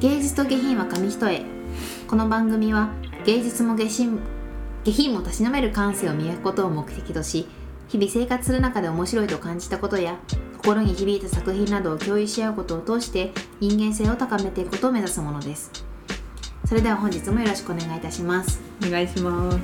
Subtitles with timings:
[0.00, 1.42] 芸術と下品は紙一重。
[2.08, 2.90] この番組は
[3.24, 4.18] 芸術も下品
[4.82, 7.46] 下品もたしなめる感性を磨くことを目的とし
[7.88, 10.18] 日々生活する中で面白いと感じたことや
[10.58, 15.70] 心に響いた作品などを共有し合うことを通して人間性を高めていくことを目指すものです。
[16.66, 18.60] それでは本日もよろしくお願いいたします。
[18.84, 19.58] お願いします。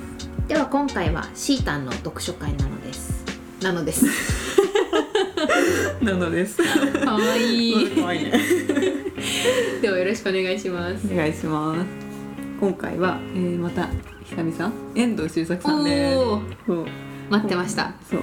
[0.47, 3.25] では今回はシータンの読書会なのです。
[3.63, 4.07] なのです。
[6.01, 6.59] なのです。
[7.05, 7.91] かわいい。
[7.97, 9.10] 可愛いね
[9.81, 11.13] ではよろしくお願いします。
[11.13, 11.87] お願いします。
[12.61, 13.89] 今回は、えー、また
[14.25, 16.15] 久々遠藤周作さんで。
[16.15, 16.87] そう。
[17.31, 17.95] 待ってました。
[18.11, 18.21] そう。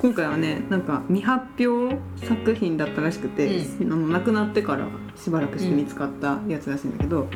[0.00, 7.28] 今回はねなんか未発表作品だったらしくて、あの亡くなってからしばらくして見つかったやつらしいんだけど、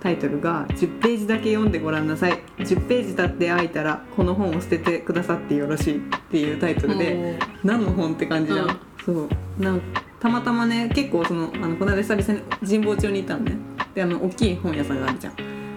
[0.00, 2.38] タイトルが「10ページだけ読んでごらんなさい。
[2.58, 8.76] 10ページ経って開いたらこの本を捨ててくださってよろしい」っていうタイトルで何の本って感じじゃん、うん。
[9.04, 9.62] そう。
[9.62, 9.80] なん
[10.20, 13.56] たまたまね結構そのあのこの間久々に神保町に行ったのね。
[13.94, 15.34] であの大きい本屋さんがあるじゃん。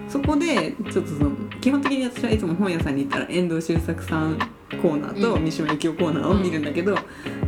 [0.10, 1.32] そこでちょっとその
[1.62, 4.38] 基本的に私はいつも本屋さんに行ったら遠藤周作さん
[4.82, 5.44] コーナーとうん。
[5.46, 6.98] 三島由紀夫コーナーを見るんだけど、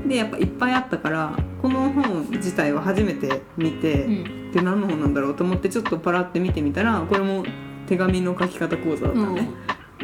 [0.08, 4.52] でやっぱいっぱいあったからこの本自体は初めて見て、うん。
[4.52, 7.44] で何の本なんだろうと思ってちょっとパラって見てみたらこれも
[7.88, 9.50] 手紙の書き方講座だったのね。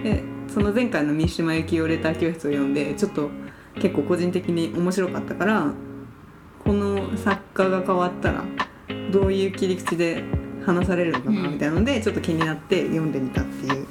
[0.03, 3.29] でその前回の三島由紀夫レター教室を読んでちょっと
[3.75, 5.73] 結構個人的に面白かったから
[7.17, 8.43] 作家が変わったら
[9.11, 10.23] どういう切り口で
[10.65, 13.87] 話されるのかなみたいなので、ちょっと気になって読んでみたっていう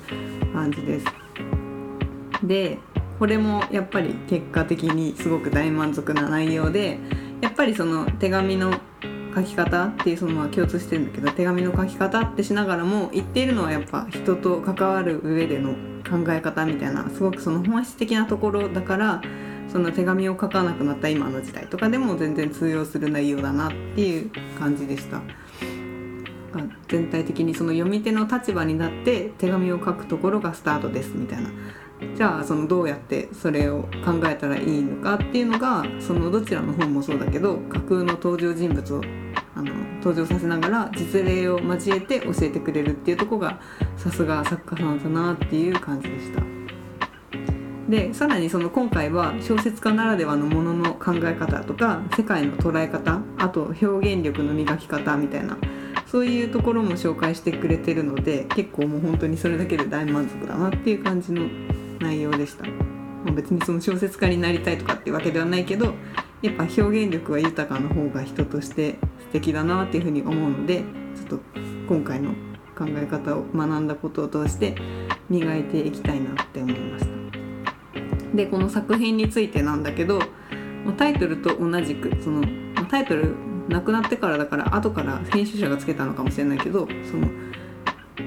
[0.52, 1.06] 感じです。
[2.42, 2.78] で
[3.18, 6.98] これもやっぱり結果的にすごく大満足な内容で
[7.42, 8.72] やっぱりその手紙の
[9.34, 15.74] 書き方っていうそのまあ共通してるんだけど手紙の書き方ってしながらも言っているのはやっぱ人と関わる上での
[16.08, 19.22] 考え方みたいなすごくその本質的なところだから
[19.72, 25.20] その手紙を書かなくなった今の時代とかでも全然通用する内容だなっていう感じでした。
[26.88, 31.50] 全体的にその読み手の立場になって手紙を書くところがスタートですみたいな
[32.17, 39.02] じゃあそのどうやってそれを考えたらいいのかっていうのがそのどちらの本もそうだけど架空の登場人物を
[39.55, 43.61] あの登場させながら実例を交えて教えてくれるっていうとこが
[43.96, 46.59] さすが作家さんだなっていう感じでした。
[47.90, 55.58] でさらにその今回は小説家ならではのものの考え方とか世界の捉え方あと表現力の磨き方みたいな
[56.06, 61.48] そういうところも紹介してくれてるので結構もう本当にそれだけで大満足だなっていう感じの
[61.98, 62.64] 内容でした、
[63.24, 65.95] ま、別にその小説家になりたいとかっていうわけではないけど
[66.42, 70.84] やっぱ表現力は豊かな方が人として素敵だなっていうふうに思うので
[71.17, 71.40] ちょっと
[71.89, 72.30] 今回の
[72.78, 74.77] 考え方を学んだことを通して
[75.28, 77.09] 磨いていきたいなって思いました。
[78.35, 80.20] でこの作品についてなんだけど
[80.96, 82.42] タイトルと同じくその
[82.91, 83.35] タイトル
[83.68, 87.29] 亡くなってからだから後から編集者がつけたのかもしれないけどその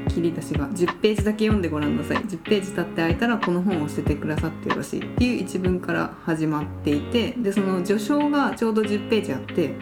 [0.08, 2.18] 切り出しが10ページだけ読んでごらんなさい。
[2.18, 9.76] 10ページ経って開いたらこの本を捨ててくださってよろしいっていう一文から始まっていてでその序章がちょうど10ページあって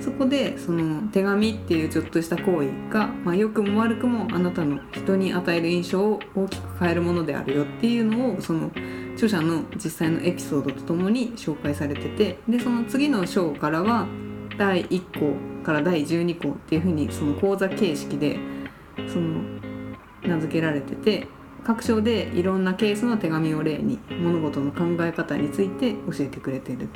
[0.00, 8.70] そこでその手紙っていうちょっとした行為が、まあ、良くも悪くもあなたの人に与える印象を大きく変えるものであるよっていうのをその
[9.14, 14.06] 著者の実際のエピソードとともに紹介されててでその次の章からは
[14.58, 18.38] 第1項から第12項っていうふうにその講座形式で
[19.08, 19.42] その
[20.22, 21.26] 名付けられてて
[21.64, 26.88] 各章でいろんなケースの手紙を例に物事の考え方について教えてくれてる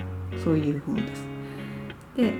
[0.44, 1.26] そういう本です。
[2.16, 2.32] で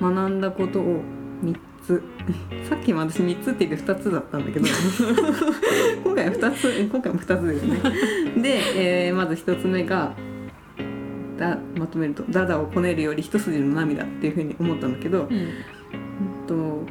[0.00, 1.02] 学んだことを
[1.42, 2.02] 3つ。
[2.68, 4.66] さっきも私3つって言って2つだったんだけど。
[6.04, 8.42] 今回は2つ今回も2つですね。
[8.42, 10.14] で、えーまず1つ目が
[11.38, 15.36] だまとめると「ダダをこねるより一筋の涙」っていうふうに思ったんだけど、うん。
[15.36, 15.48] うん
[16.46, 16.86] と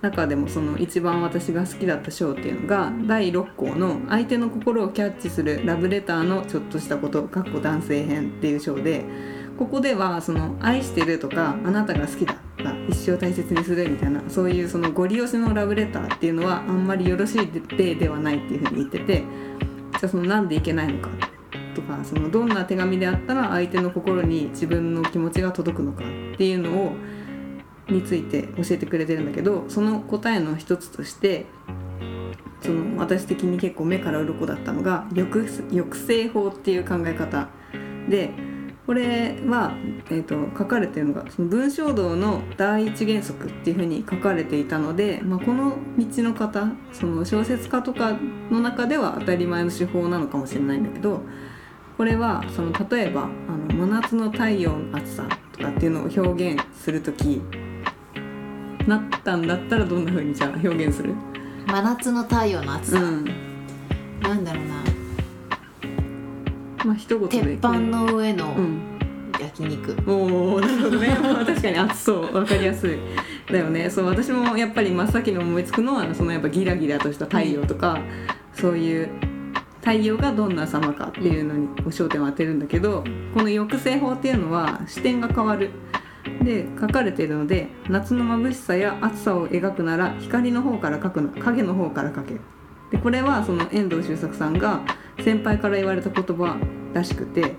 [0.00, 9.04] 中でもその一番私が好きだった章っていうのが第6項の「相手の心をキャッチするラブレターのちょっとしたこと」男性編っていう章で。
[9.60, 12.34] ここではその「愛してる」とか「あなたが好きだ」
[12.88, 21.10] 「一生大切にする」みたいなそういうそのご利用しのラブレターっていうのはあんまりよろしい例ではないっていうふうに言っててじゃあそのなんでいけないのか
[21.74, 26.92] とかそのどんな手紙であったら相手の心に自分の気持ちが届くのかっていうのを
[27.88, 31.46] について教えてくれてるんだけどその答えの一つとして
[32.60, 37.48] その私的に結構目から鱗だったのが抑制法っていう考え方
[38.08, 38.30] で
[38.86, 39.74] これは、
[40.10, 48.16] えー、と書かれてるのがその文章道の第一原則っていうふうに書かれていたので、まあ、この道の方その小説家とか
[48.50, 51.22] の中では当たり前の手法なのかもしれないんだけど
[51.96, 53.26] これはその例えばあ
[53.72, 57.42] の真夏の太陽の暑さとかっていうのを表現する時
[58.86, 61.14] なったんだったらどんな風にじゃあ表現する？
[61.66, 63.24] 真夏の太陽の暑さ、うん。
[64.22, 64.69] なんだろうな
[66.90, 67.40] まあ一言で。
[67.40, 68.80] 鉄板の上のうん。
[69.40, 71.16] 焼肉、おおなるほどね。
[71.22, 72.34] まあ確かに熱そう。
[72.34, 72.98] わかりやすい。
[73.50, 73.88] だよね。
[73.88, 77.98] そう私もやっぱり真っ先に思いつくのはそのやっぱギラギラとした太陽とか、
[78.52, 79.08] そういう
[79.80, 83.02] 太陽がどんな様かっていうのに焦点を当てるんだけど
[83.32, 85.70] この抑制法っていうのは視点が変わる。
[86.42, 92.34] で書かれているので夏の眩しさや暑さを描くなら光の方から描くな影の方から描け
[92.90, 94.82] でこれはその遠藤周作さんが
[95.22, 96.56] 先輩から言われた言葉
[96.92, 97.56] らしくて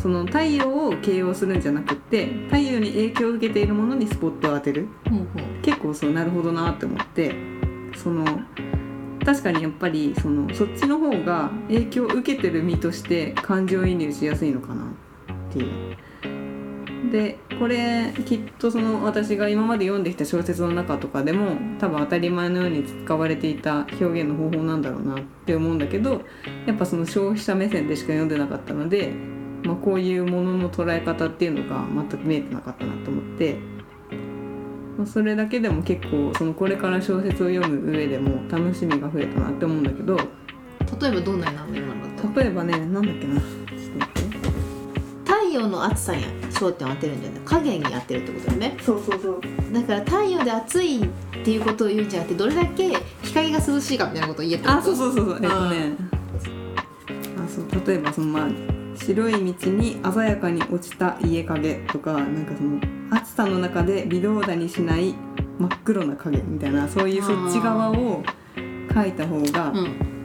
[0.00, 7.34] その太陽を形容するんじゃなくって太陽に影響を受けているものにスポットを当てるほうほう結構そうなるほどなって思って
[7.96, 8.24] その
[9.24, 15.96] 確かにやっぱりそのそっちの方が影響を受けてる身として感情移入しやすいのかなっていう。
[17.10, 26.22] でこれきっとその私が今まで読んできた小説の中とかでも多分当たり前のように使われていた表現の方法なんだろうなって思うんだけど
[26.66, 29.12] やっぱその消費者目線でしか読んでなかったので、
[29.64, 33.56] まあ、こういうものの捉え方っていうのが全く見えてなかったなと思って、
[34.96, 40.16] まあ、それだけでも結構そのこれから小説を読む上でも楽しみが増えたなって思うんだけど
[41.00, 43.59] 例えばどんなになるの例えばねなんだっけな
[45.52, 47.40] 陽の暑さに焦点を当てるんじゃない。
[47.44, 48.76] 影に当てるってことだよね。
[48.82, 49.40] そうそうそう。
[49.72, 51.08] だから太陽で暑いっ
[51.44, 54.78] ていうことを言うんじゃなくてどれだけ光が涼しいかみたいなことを言えってこと？
[54.78, 55.34] あそうそうそうそう。
[55.42, 55.96] えっとね。
[57.44, 57.86] あそう。
[57.86, 58.48] 例えばそのまあ
[58.96, 62.80] 白い道に鮮やかに落ちた家影とかなんかその
[63.10, 65.14] 暑さの中で微動だにしない
[65.58, 68.22] 真っ黒な影みたいなそういうそっち側を
[68.56, 70.19] 描いた方が、うん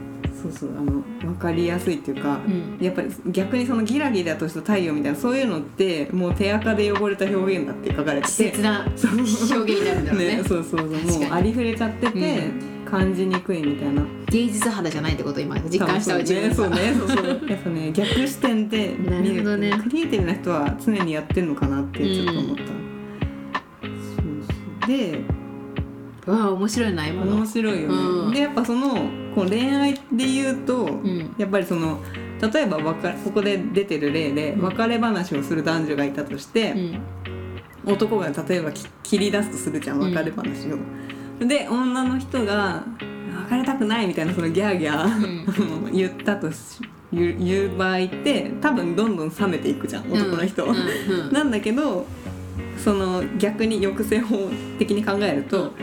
[0.51, 2.77] そうそうあの分かりやすいっていうか、うん。
[2.79, 9.11] やっぱり逆にそのギラギラとした太陽みたいなそういうのってもう手垢で汚れた表現だって書かれて稚て拙なそう。
[9.11, 14.03] 表現になるんだろうねねそうそうそうもうありふれちゃってて、感じにくいみたいな。
[14.27, 17.41] 芸術肌じゃないってことを今実感したうがねそうねそうそう。
[17.49, 19.79] やっぱね逆視点で見なるるね。
[19.83, 23.91] クリエイティブな人は常にやってんのかなってちょっと思った、そう
[24.47, 24.87] そう。
[24.87, 25.21] で
[26.25, 27.35] わあ面白いな今の。
[27.35, 28.31] 面白いよね、うん。
[28.33, 28.93] でやっぱその
[29.35, 31.35] こう恋愛で言うと、ん。
[31.37, 31.99] やっぱりその
[32.53, 34.61] 例えばわかここで出てる例でうん。
[34.63, 37.93] 別れ話をする男女がいたとして、うん。
[37.93, 40.77] 男が例えばき切り出すとするじゃん別れ話を。
[41.45, 42.83] で女の人が
[43.49, 46.79] 「別れたくない」みたいなそのギャーギャー、 言ったとし
[47.11, 50.65] 言う場合って多分どんどん冷めていくじゃん男の人。
[51.31, 52.05] なんだけど
[52.77, 55.73] その逆に抑制法的に考えると、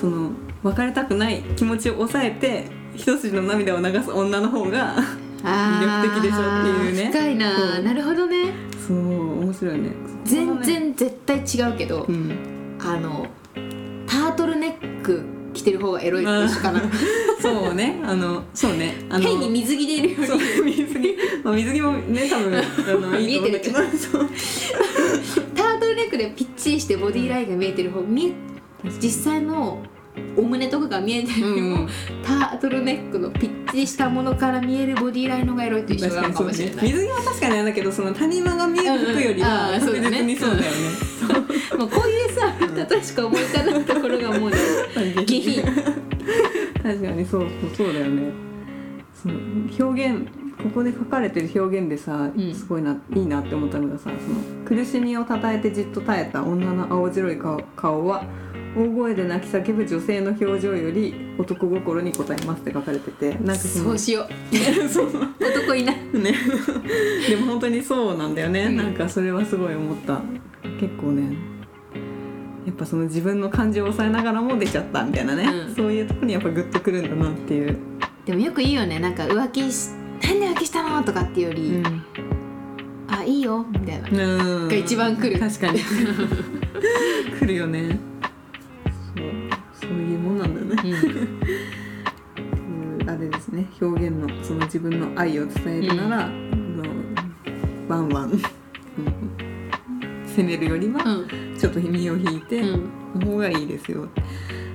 [0.00, 0.30] その
[0.62, 2.64] 別れたくない気持ちを抑えて
[2.96, 4.96] 一筋の涙を流す女の方が
[5.42, 7.10] 魅力的でしょっていうね。
[7.10, 8.52] 深いななるほどね。
[8.86, 9.90] そう面白いね。
[10.24, 12.78] 全然絶対違うけど、うん。
[12.80, 13.26] あの
[14.06, 16.32] タートルネック着てる方がエロいか
[16.72, 16.82] な。
[17.40, 18.00] そうね。
[18.02, 18.94] あのそうね。
[19.10, 23.78] あの変に水着でいるよう水着、まあ、水着もね多分あの いいと思うんだけど。
[25.54, 28.49] タートルネックでぴっちりしてボディーラインが見えてる方見え
[29.02, 29.82] 実際の
[30.36, 31.88] お胸とかが見えてるよりも、うん
[32.22, 40.68] タートルネックのぴっちりしたものから見えるボディーラインのがエロいと一緒なのかもしれない、水着は確かになんだけけどその谷間が見える服よりうんうんは確実にそうだよね。
[41.78, 42.52] もう こういうさ
[42.90, 44.56] 例えしか思い浮かないところがもうね
[45.26, 45.62] 下品。
[46.82, 48.32] 確かにそうそうそうだよね。
[49.14, 50.26] そう表現
[50.62, 52.54] ここで書かれてる表現でさ、うん。
[52.54, 58.24] すごいないいなって思ったのがさその苦しみをたたえてじっと耐えた女の青白い顔顔は
[58.76, 64.28] 大声で泣き叫ぶ女性の表情より男心に応えますって書かれててなんかそうしよ
[64.88, 65.06] そう。
[65.06, 65.10] う
[65.40, 65.96] 男いない。
[66.12, 66.34] ね。
[67.28, 68.76] でも本当にそうなんだよね、うん。
[68.76, 70.20] なんかそれはすごい思った。
[70.78, 71.36] 結構ね
[72.66, 75.74] やっぱその自分の感情を抑えながらも出ちゃったみたいなね、うん。
[75.74, 77.76] そういうとこにやっぱグッとくるんだなっていう、
[78.24, 79.00] でもよくいいよね。
[79.00, 79.90] なんか浮気し
[80.22, 82.02] なんで浮気したのとかっていうより、うん。
[83.08, 84.68] あいいよみたいな、うん。
[84.68, 85.40] が一番来る。
[85.40, 85.80] 確かに。
[87.40, 88.09] 来るよね
[90.92, 90.96] う
[93.04, 93.10] ん。
[93.10, 93.66] あれですね。
[93.80, 96.84] 表現のその自分の愛を伝えるなら、あの
[97.88, 98.40] ワンワン、うん。
[100.26, 101.26] 責めるよりは、うん。
[101.58, 102.90] ちょっと身を引いて、うん。
[103.20, 104.08] の方がいいですよ。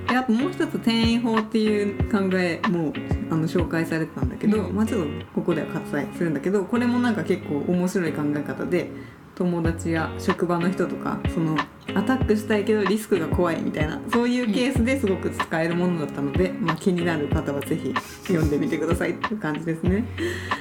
[0.08, 2.92] であともう一つ転移法っていう考えも
[3.30, 4.74] あの紹介されてたんだけど、うん。
[4.74, 8.90] まあちょっとここでは割愛するんだけどこれもなんか結構面白い考え方で
[9.34, 11.56] 友達や職場の人とかその
[11.96, 17.94] アタックしたいけどリスクが怖いみたいなそういうケースですごく使えるものだったので、まあ、気になる方はぜひ
[18.26, 20.04] 読んでみてくださいっていう感じですね。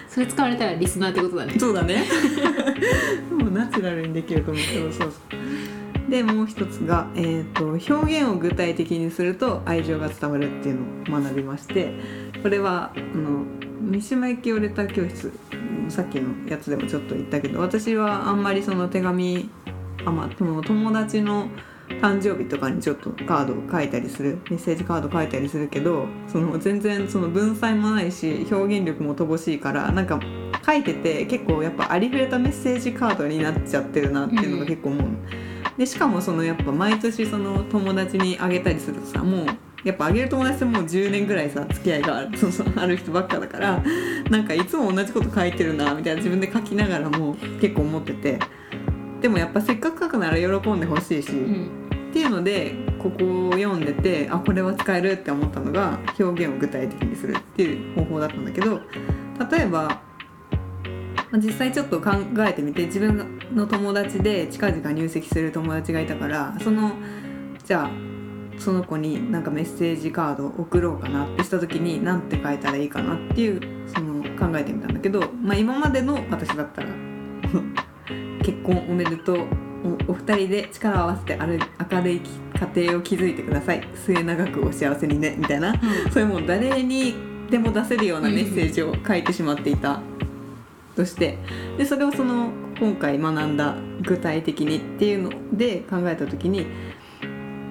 [0.07, 1.59] それ使われたらリスナーってことだね。
[1.59, 2.05] そうだね。
[3.29, 11.93] もうナチュラルにできると思うけどそうそうでもう一つが、えーと、表現を具体的にすると愛情が伝わるっていうのを学びまして
[12.43, 13.43] これはあの
[13.81, 15.31] 三島由紀夫レター教室
[15.89, 19.49] さっきのやつでもちょっと言ったけど私はあんまりその手紙
[20.05, 21.49] あまあ友達の
[22.01, 30.19] 誕生日とかにちょっとカードを書いたりするメッセージカード書いたりするけどその全然その文才もないし表現力も乏しいからなんか
[30.65, 35.07] 書いてて結構やっぱありふれたメッセージカードになっちゃってるなっていうのが結構思う。
[35.77, 39.45] でしかもそのやっぱ毎年その友達にあげたりするとさもう
[39.83, 43.83] やっぱあげる友達ってもう10年ぐらいさ付き合いがあるそうそうある人ばっかだから
[44.29, 48.39] なんかいつも同じこと書いてるなみたいな自分で書きながらも結構思ってて
[49.25, 58.81] でもやっぱせっかく書くなら喜んでほしいし、うん、っていうのでここを読んでてあこれは使えるって思ったのが表現を具体的にするっていう方法だったんだけど
[59.49, 59.99] 例えば
[61.37, 62.11] 実際ちょっと考
[62.47, 66.91] えてみて自分の友達で近々入籍する友達がいたからその
[67.63, 76.89] じゃあその子になんかメッセージカードを送ろうかなってした時に何て書いたらいいかなっていうその考えてみたんだけど、まあ、今までの私だったら
[78.45, 79.47] 結婚おめでとう。
[80.07, 81.59] お二人で力を合わせてある
[81.91, 82.21] 明るい
[82.75, 83.87] 家庭を築いてください。
[83.95, 85.35] 末永くお幸せにね。
[85.37, 87.15] みたいな、うん、そういうもう誰に
[87.49, 90.01] でも出せるようなメッセージを書いてしまっていた。
[90.95, 91.37] として。
[91.77, 96.67] でそれをその今回学んだ具体的にっていうので考えた時に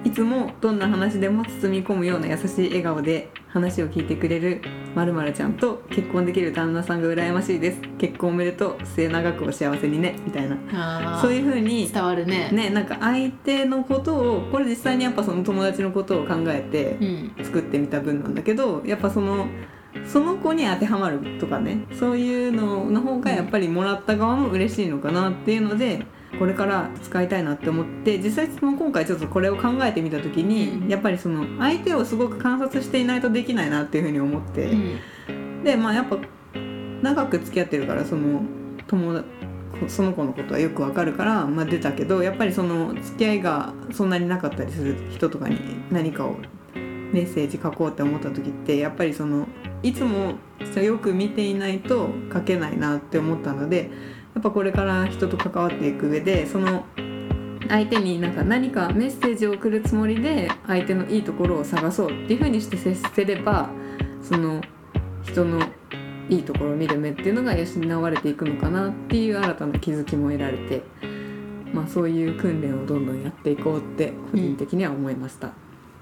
[0.03, 4.61] いつもどんな話でも包み込むような優しい笑顔で話を聞いてくれる
[4.95, 7.81] まるまるちゃんと結婚できる旦那さんが羨ましいです。
[7.97, 8.85] 結婚おめでとう。
[8.85, 10.15] 末永くお幸せにね。
[10.25, 11.19] みたいな。
[11.21, 12.49] そういうふうに伝わるね。
[12.51, 19.47] ねなんか相手のことをこれ実際にやっぱその友達のことを考えて作ってみた文なんだけど、やっぱその
[20.05, 21.85] その子に当てはまるとかね。
[21.99, 26.05] そういうのの方がやっぱりもらった側も嬉しいのかなっていうので
[26.39, 34.69] これから使いたいなって思って実際その今回ちょっとこれを考えてみた時にやっぱりその相手をすごく観察していないとできないなっていうふうに思って、
[35.63, 36.17] でまあやっぱ
[37.01, 38.41] 長く付き合ってるからその
[38.87, 39.25] 友達
[39.87, 45.59] その子のことはよくわかるから、まあ、出たけどやっぱりその付き合いがそんなになかったりする人とかに
[45.91, 46.37] 何かを
[46.75, 49.47] メッセージ書こうって思った時ってやっぱりその
[49.83, 50.33] いつも
[50.81, 53.89] よく見ていないと書けないなって思ったので
[54.35, 56.85] やっぱこれから人と関わっていく上でその
[57.69, 63.69] 相手になんか何かメッセージを送るつもりで相手のいいところを探そうっていう風にして接せれば
[64.21, 64.61] その
[65.23, 65.59] 人の
[66.29, 70.83] いいところを見る目っていうのが養われていくのかなっていう新たな気づきも得られて、
[71.73, 75.51] まあ、そういう訓練をどんどんやっていこうって個人的には思いました、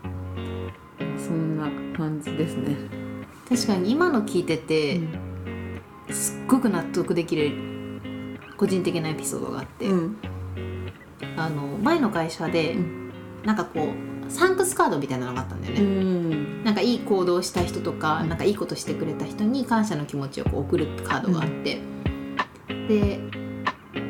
[0.03, 2.75] うん、そんな感じですね。
[3.47, 7.82] 確かに今の聞いてて、うん、すっごく納得できる
[8.63, 10.17] 個人的なエピソードがあって、うん、
[11.35, 13.11] あの前の会社で、うん、
[13.43, 13.89] なんかこ
[14.27, 21.81] うサンクスカードみたいなのがあったんだよね、うん、なんかいい行動した人とか、なんかいいことしてくれた人に感謝の気持ちをこう送るカードがあって、
[22.87, 23.19] で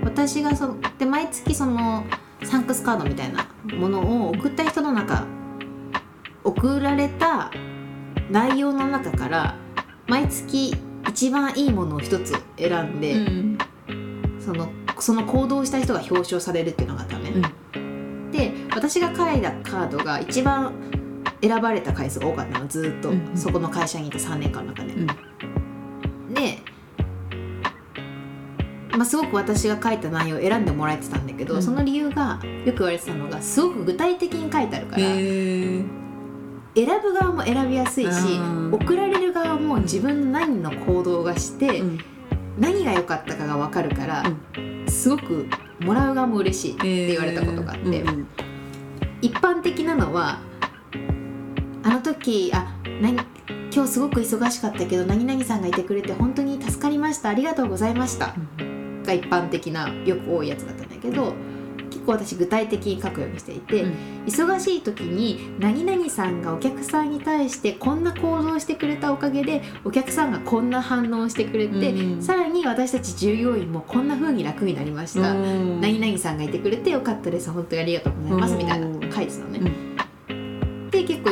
[0.04, 2.06] 私がそで毎月その
[2.44, 5.26] サンクスカードみたいなものを送った人の中
[6.44, 7.50] 送られた
[8.30, 9.56] 内容の中から
[10.06, 10.76] 毎月
[11.10, 13.58] 一番いいものを一つ選んで、うん、
[14.44, 14.70] その
[15.00, 20.74] その行動した人が表彰されるっていうのがあったのね、うん、で私が書いたカードが一番
[21.42, 25.08] 選ばれた回数が多かったのずっと、うん、そこの会社にいた3年間の中で、うん、
[26.34, 26.60] で、
[28.92, 35.86] まあ、すごく私が書いた内容を選んでもらえてたんだけど、その理由がよく言われてたのがすごく具体的に書いてあるから、選
[37.02, 38.12] ぶ側も選びやすいし
[38.72, 41.84] 送られる側も自分の何の行動がして、
[42.58, 44.24] 何が良かったかが分かるから、
[44.58, 45.48] うん、すごく
[45.80, 48.02] もらう側も嬉しいって言われたことがあって、えー。
[48.02, 48.28] うんうん、
[49.22, 50.40] 一般的なのは
[51.84, 53.18] あの時あ何
[53.74, 58.36] 今日すごく忙しかったけど何々さんがいてくれて本当に助かりましたありがとうございました、
[59.04, 61.34] が一般的なよく多いやつだったんだけど。
[61.94, 63.94] 結構私具体的に書くようにしていて、うん、
[64.26, 79.72] 忙しい時に何々さんがお客さんに対してこんな行動してくれたおかげでお客さんがこんな反応してくれて、うん、さらに私たち従業員もこんな風に楽になりました、うん、何々さんがいてくれてよかったです本当にありがとうございますみたいな書いてたのね。
[80.90, 81.30] で結構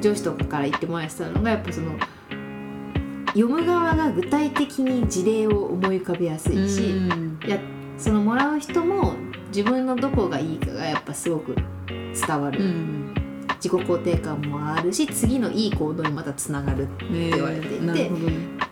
[0.00, 1.92] 上司とかから言ってもらえてたのがやっぱその
[3.28, 6.94] 読む側が具体的に事例を思い浮かべやすいし、
[7.46, 7.58] や
[8.02, 9.14] そのもらう人も
[9.48, 11.54] 自分のどこがいいかがやっぱすごく
[11.86, 13.14] 伝わる、うん、
[13.62, 18.10] 自己肯定感もあるし次のいい行動にまたつながるって言われていて、ね、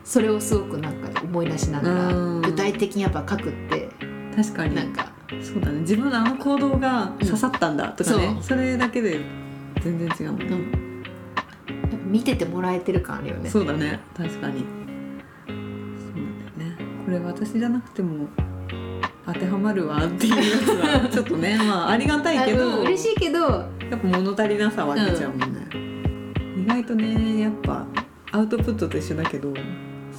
[0.02, 3.88] それをすごくなんか思い出しながら具体的にやっぱ書くって
[4.36, 4.74] 確かに。
[4.74, 5.12] なんか。
[5.42, 5.80] そうだね。
[5.80, 8.42] 自分のあの行動が刺さったんだとかね、そう。
[8.42, 9.20] それだけで
[9.80, 13.48] 全然違うもんね、うん、見ててもらえてる感あるよね。
[13.48, 14.00] そうだね。
[14.16, 14.64] 確かに。
[15.46, 16.76] そうなんだよね。
[17.04, 18.28] これ私じゃなくても
[19.32, 27.86] 当てはまるわっていうやつはちょっとねまあありがたいけあどうん嬉しいけどやっぱ物足りなさは出ちゃうもんね、意外とねやっぱ
[28.32, 29.52] アウトプットと一緒だけど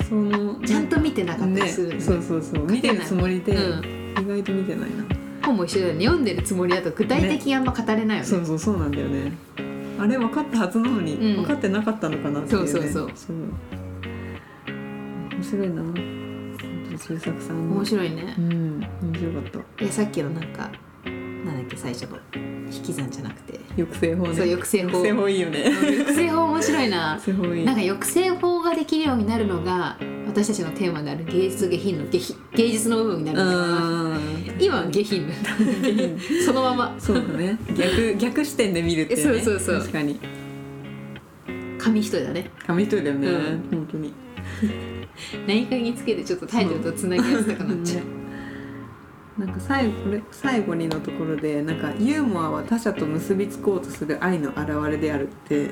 [0.08, 2.02] そのちゃんと見てなかったりねするよね。
[2.02, 2.66] そうそうそう。
[2.66, 4.16] 見てるつもりで、うん。
[4.22, 5.04] 意外と見てないな。
[5.46, 6.06] 本も一緒だよね。
[6.06, 8.24] 読んでるつもりだと具体的にあんま語れないよね。
[8.24, 9.34] そうそうそうなんだよね。
[10.00, 11.36] あれ分かったはずなのに、うん。
[11.44, 12.68] 分かってなかったのかなっていうね。
[12.68, 13.12] そうそうそう。
[13.16, 13.36] そう。
[15.32, 16.21] 面白いな
[17.08, 17.76] 周作さんの。
[17.76, 18.36] 面白いね。
[18.38, 19.84] うん面白かった。
[19.84, 20.72] いやさっきのなんか
[21.06, 22.18] なんだっけ最初の。
[22.74, 23.60] 引き算じゃなくて。
[23.76, 24.36] 抑制法ね。
[24.36, 24.90] そう抑制法。
[24.90, 25.64] 抑制法いいよね。
[25.64, 27.20] 抑制法面白いな。
[27.20, 27.66] 抑制法いい。
[27.66, 34.20] なんか抑制法ができるようになるのが私たちのテーマである芸術下品の下品芸術の部分になるんだな。
[34.60, 35.28] 今は下品。
[35.28, 35.34] だ
[36.46, 36.96] そのまま。
[36.98, 37.58] そうだね。
[37.76, 39.40] 逆逆視点で見るっていうね。
[39.42, 39.80] そうそうそう。
[39.80, 40.20] 確かに。
[41.78, 42.50] 紙一重だね。
[42.66, 43.70] 紙一重だよね、うん。
[43.72, 44.14] 本当に
[45.48, 48.04] 何かにつけてちょっとタイトルとつなぎやすくなっちゃう。
[48.06, 48.22] ね。
[49.38, 55.70] なんか最後これ最後にのところでなんかユーモアは他者と結びつこうとする愛の表れであるって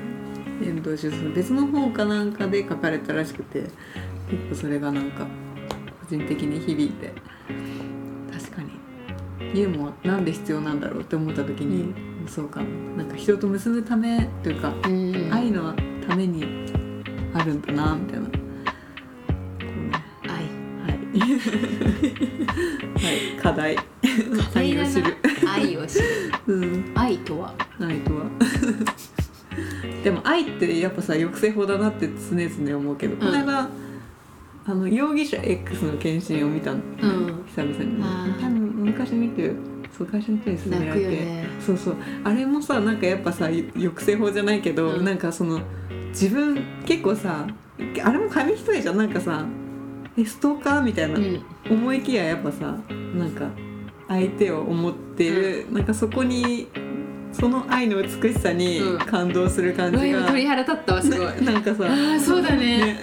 [0.62, 3.60] 遠藤周さん別の本かなんかで書かれたらしくて
[4.30, 5.26] 結構それがなんか
[6.00, 7.12] 個人的に響いて
[8.32, 8.80] 確かに
[9.54, 11.94] ユーモアなんで必要なんだろうって思った時に、
[12.28, 12.62] そうか
[12.96, 15.30] なんか人と結ぶためというか、うん。
[15.32, 15.74] 愛の
[16.06, 16.44] ために
[17.34, 18.28] あるんだなみたいな。
[21.18, 21.30] はい。
[22.94, 23.76] はい、課題。
[24.54, 25.16] 愛を知る。
[25.46, 26.04] 愛を知る。
[26.46, 27.54] うん、愛とは？
[27.80, 28.26] 愛とは。
[30.04, 33.68] でも愛ってやっぱさ抑制法だなって常々思うけど、この間
[34.66, 37.44] あの容疑者 X の検診を見たの、うん。
[37.46, 38.02] 久々に。
[38.40, 39.52] 多分昔見て
[39.96, 41.48] そう会社の人に勧められて、よね。
[41.60, 41.96] そうそう。
[42.24, 45.04] あれもさなんかやっぱさ抑制法じゃないけど、うん。
[45.04, 45.60] なんかその
[46.10, 47.46] 自分結構さ
[48.04, 48.96] あれも紙一重じゃん。
[48.96, 49.44] なんかさ
[50.18, 51.42] えストーカーみたいな、うん。
[51.70, 52.76] 思いきややっぱさ
[53.14, 53.48] なんか
[54.08, 56.68] 相手を思ってる、なんかそこに
[57.32, 58.98] その愛の美しさにうん。
[58.98, 61.18] 感動する感じが、今鳥肌立ったわすごい。
[61.18, 62.98] ね なんかさああそうだね。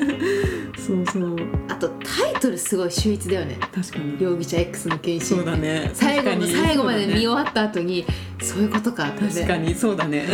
[0.78, 1.36] そうそう。
[1.68, 3.58] あとタイトルすごい秀逸だよね。
[3.74, 4.16] 確かに。
[4.20, 5.38] 容疑者 X の検診。
[5.38, 5.90] そうだね。
[5.94, 8.06] 最後の最後まで見終わった後に
[8.42, 9.74] そういうことか確かに。
[9.74, 10.26] そうだね。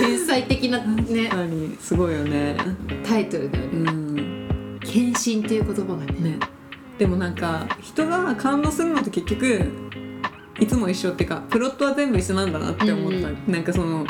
[0.00, 1.28] 天才的なね。
[1.28, 1.76] 確かに。
[1.80, 2.56] すごいよね。
[3.04, 4.11] タイトルだようねん
[4.92, 6.12] 献身っていう言葉がね。
[6.20, 6.38] ね。
[6.98, 9.66] でもなんか人が感動するのって結局
[10.60, 14.06] いつも一緒っていうかプロットは全部一緒なんだなって思った、うんなんかその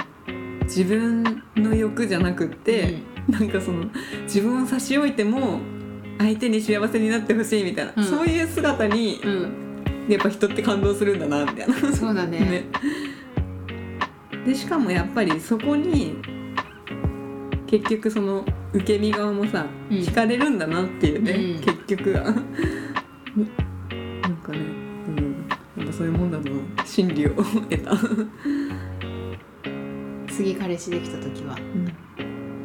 [0.64, 3.87] 自分の欲じゃなくって、なんかその
[4.23, 5.61] 自分を差し置いても
[6.18, 8.05] 相手に幸せになってほしいみたいな、うん。
[8.05, 9.47] そういう姿にうん、う
[10.09, 10.09] ん。
[10.09, 11.75] やっぱ人って感動するんだなみたいな。
[11.92, 12.38] そうだね。
[14.33, 14.45] ね。
[14.47, 16.16] でしかもやっぱりそこに
[17.66, 19.99] 結局その受け身側もさ、うん。
[19.99, 21.63] 惹かれるんだなっていうね、うん。
[21.63, 22.25] 結局は。
[22.25, 22.35] なん
[24.37, 24.63] かね、う
[25.11, 25.47] ん、
[25.79, 26.45] やっぱそういうもんだな
[26.85, 27.97] 真理を得た、
[30.31, 31.57] 次彼氏できた時は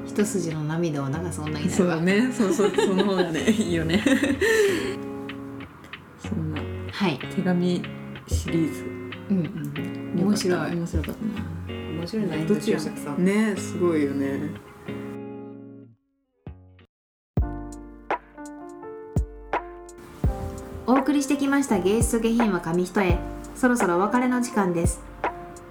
[0.05, 1.71] 一筋の涙を流す女になるわ。
[1.71, 2.29] そうだね。
[2.33, 4.03] そうそうその方がねいいよね。
[6.19, 6.61] そんな。
[6.91, 7.81] はい、手紙
[8.27, 8.83] シリーズ、
[9.29, 9.37] うん、
[10.15, 10.23] うん。
[10.25, 10.71] 面白い。
[10.75, 11.29] 面白かったな。
[11.97, 12.89] 面白いなどっちやさ。
[12.89, 12.93] ん
[13.23, 14.51] ねすごいよね
[21.17, 23.17] りしてきました芸術下品は紙一重。
[23.55, 25.01] そろそろお別れの時間です。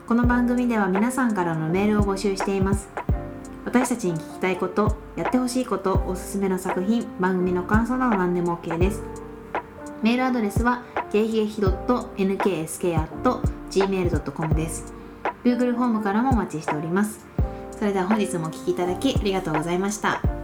[0.06, 2.88] この番組では皆さんからのメールを募集しています。
[3.64, 9.04] 私たちに聞きたいことやってほしいことおすすめの作品番組の感想など何でも OK です。
[10.02, 10.82] メールアドレスは
[11.12, 14.92] ゲヒゲヒ .nksk.gmail.com です。
[15.44, 17.24] Google ホームからもお待ちしております。
[17.70, 20.36] それでは本日もお聴きいただきありがとうございました。